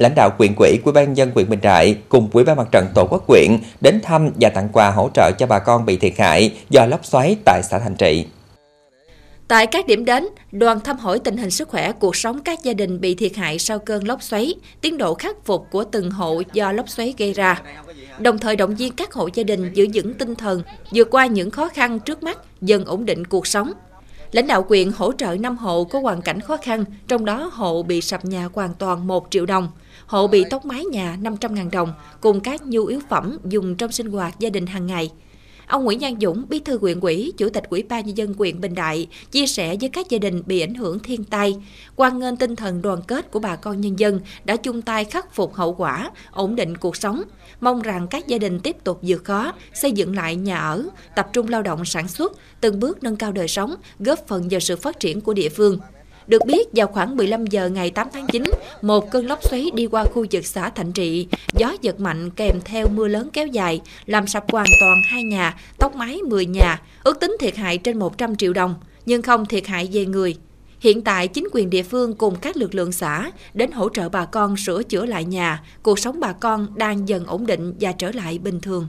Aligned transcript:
lãnh 0.00 0.14
đạo 0.14 0.30
quyện 0.38 0.54
quỹ 0.54 0.78
của 0.84 0.92
ban 0.92 1.16
dân 1.16 1.32
quyện 1.32 1.48
Bình 1.50 1.60
Đại 1.62 1.96
cùng 2.08 2.28
quỹ 2.30 2.44
ban 2.44 2.56
mặt 2.56 2.68
trận 2.72 2.86
Tổ 2.94 3.06
quốc 3.10 3.26
quyện 3.26 3.58
đến 3.80 4.00
thăm 4.02 4.30
và 4.40 4.48
tặng 4.48 4.68
quà 4.72 4.90
hỗ 4.90 5.10
trợ 5.14 5.30
cho 5.38 5.46
bà 5.46 5.58
con 5.58 5.86
bị 5.86 5.96
thiệt 5.96 6.12
hại 6.18 6.52
do 6.70 6.86
lốc 6.86 7.04
xoáy 7.04 7.36
tại 7.44 7.62
xã 7.62 7.78
Thành 7.78 7.96
Trị. 7.96 8.26
Tại 9.48 9.66
các 9.66 9.86
điểm 9.86 10.04
đến, 10.04 10.26
đoàn 10.52 10.80
thăm 10.80 10.98
hỏi 10.98 11.18
tình 11.18 11.36
hình 11.36 11.50
sức 11.50 11.68
khỏe, 11.68 11.92
cuộc 11.92 12.16
sống 12.16 12.42
các 12.42 12.62
gia 12.62 12.72
đình 12.72 13.00
bị 13.00 13.14
thiệt 13.14 13.36
hại 13.36 13.58
sau 13.58 13.78
cơn 13.78 14.08
lốc 14.08 14.22
xoáy, 14.22 14.54
tiến 14.80 14.98
độ 14.98 15.14
khắc 15.14 15.36
phục 15.44 15.66
của 15.70 15.84
từng 15.84 16.10
hộ 16.10 16.42
do 16.52 16.72
lốc 16.72 16.88
xoáy 16.88 17.14
gây 17.18 17.32
ra. 17.32 17.62
Đồng 18.18 18.38
thời 18.38 18.56
động 18.56 18.74
viên 18.74 18.92
các 18.92 19.12
hộ 19.12 19.28
gia 19.34 19.42
đình 19.42 19.72
giữ 19.72 19.86
vững 19.94 20.14
tinh 20.14 20.34
thần, 20.34 20.62
vượt 20.94 21.08
qua 21.10 21.26
những 21.26 21.50
khó 21.50 21.68
khăn 21.68 22.00
trước 22.00 22.22
mắt, 22.22 22.38
dần 22.60 22.84
ổn 22.84 23.04
định 23.04 23.24
cuộc 23.24 23.46
sống. 23.46 23.72
Lãnh 24.32 24.46
đạo 24.46 24.62
quyện 24.62 24.92
hỗ 24.96 25.12
trợ 25.12 25.36
5 25.40 25.56
hộ 25.56 25.84
có 25.84 26.00
hoàn 26.00 26.22
cảnh 26.22 26.40
khó 26.40 26.56
khăn, 26.56 26.84
trong 27.08 27.24
đó 27.24 27.50
hộ 27.52 27.82
bị 27.82 28.00
sập 28.00 28.24
nhà 28.24 28.48
hoàn 28.54 28.74
toàn 28.74 29.06
1 29.06 29.26
triệu 29.30 29.46
đồng, 29.46 29.68
hộ 30.06 30.26
bị 30.26 30.44
tốc 30.50 30.64
mái 30.64 30.84
nhà 30.84 31.18
500.000 31.22 31.70
đồng, 31.70 31.92
cùng 32.20 32.40
các 32.40 32.66
nhu 32.66 32.86
yếu 32.86 33.00
phẩm 33.08 33.38
dùng 33.44 33.76
trong 33.76 33.92
sinh 33.92 34.10
hoạt 34.10 34.38
gia 34.38 34.50
đình 34.50 34.66
hàng 34.66 34.86
ngày. 34.86 35.10
Ông 35.70 35.84
Nguyễn 35.84 35.98
Văn 36.00 36.14
Dũng, 36.20 36.44
Bí 36.48 36.58
thư 36.58 36.78
huyện 36.78 37.00
ủy, 37.00 37.32
Chủ 37.36 37.48
tịch 37.48 37.64
Ủy 37.70 37.82
ban 37.82 38.06
nhân 38.06 38.16
dân 38.16 38.34
huyện 38.34 38.60
Bình 38.60 38.74
Đại 38.74 39.06
chia 39.30 39.46
sẻ 39.46 39.76
với 39.80 39.88
các 39.88 40.10
gia 40.10 40.18
đình 40.18 40.42
bị 40.46 40.60
ảnh 40.60 40.74
hưởng 40.74 40.98
thiên 40.98 41.24
tai, 41.24 41.56
quan 41.96 42.18
ngân 42.18 42.36
tinh 42.36 42.56
thần 42.56 42.82
đoàn 42.82 43.02
kết 43.06 43.30
của 43.30 43.38
bà 43.38 43.56
con 43.56 43.80
nhân 43.80 43.98
dân 43.98 44.20
đã 44.44 44.56
chung 44.56 44.82
tay 44.82 45.04
khắc 45.04 45.34
phục 45.34 45.54
hậu 45.54 45.74
quả, 45.74 46.10
ổn 46.30 46.56
định 46.56 46.76
cuộc 46.76 46.96
sống. 46.96 47.22
Mong 47.60 47.82
rằng 47.82 48.06
các 48.10 48.26
gia 48.26 48.38
đình 48.38 48.60
tiếp 48.60 48.76
tục 48.84 48.98
vượt 49.02 49.24
khó, 49.24 49.52
xây 49.74 49.92
dựng 49.92 50.16
lại 50.16 50.36
nhà 50.36 50.58
ở, 50.58 50.84
tập 51.16 51.28
trung 51.32 51.48
lao 51.48 51.62
động 51.62 51.84
sản 51.84 52.08
xuất, 52.08 52.32
từng 52.60 52.80
bước 52.80 53.02
nâng 53.02 53.16
cao 53.16 53.32
đời 53.32 53.48
sống, 53.48 53.74
góp 53.98 54.18
phần 54.28 54.48
vào 54.50 54.60
sự 54.60 54.76
phát 54.76 55.00
triển 55.00 55.20
của 55.20 55.34
địa 55.34 55.48
phương. 55.48 55.78
Được 56.30 56.46
biết, 56.46 56.68
vào 56.72 56.86
khoảng 56.86 57.16
15 57.16 57.46
giờ 57.46 57.68
ngày 57.68 57.90
8 57.90 58.08
tháng 58.12 58.26
9, 58.26 58.42
một 58.82 59.10
cơn 59.10 59.26
lốc 59.26 59.42
xoáy 59.42 59.70
đi 59.74 59.86
qua 59.86 60.04
khu 60.04 60.26
vực 60.30 60.46
xã 60.46 60.68
Thạnh 60.68 60.92
Trị, 60.92 61.26
gió 61.54 61.72
giật 61.80 62.00
mạnh 62.00 62.30
kèm 62.30 62.60
theo 62.64 62.88
mưa 62.88 63.08
lớn 63.08 63.28
kéo 63.32 63.46
dài, 63.46 63.80
làm 64.06 64.26
sập 64.26 64.52
hoàn 64.52 64.66
toàn 64.80 65.02
hai 65.04 65.22
nhà, 65.24 65.56
tốc 65.78 65.96
mái 65.96 66.18
10 66.22 66.46
nhà, 66.46 66.80
ước 67.04 67.20
tính 67.20 67.36
thiệt 67.40 67.56
hại 67.56 67.78
trên 67.78 67.98
100 67.98 68.36
triệu 68.36 68.52
đồng, 68.52 68.74
nhưng 69.06 69.22
không 69.22 69.46
thiệt 69.46 69.66
hại 69.66 69.88
về 69.92 70.06
người. 70.06 70.36
Hiện 70.80 71.02
tại, 71.02 71.28
chính 71.28 71.48
quyền 71.52 71.70
địa 71.70 71.82
phương 71.82 72.14
cùng 72.14 72.36
các 72.36 72.56
lực 72.56 72.74
lượng 72.74 72.92
xã 72.92 73.30
đến 73.54 73.72
hỗ 73.72 73.88
trợ 73.88 74.08
bà 74.08 74.24
con 74.24 74.56
sửa 74.56 74.82
chữa 74.82 75.06
lại 75.06 75.24
nhà, 75.24 75.62
cuộc 75.82 75.98
sống 75.98 76.20
bà 76.20 76.32
con 76.32 76.66
đang 76.74 77.08
dần 77.08 77.26
ổn 77.26 77.46
định 77.46 77.74
và 77.80 77.92
trở 77.92 78.10
lại 78.12 78.38
bình 78.38 78.60
thường. 78.60 78.86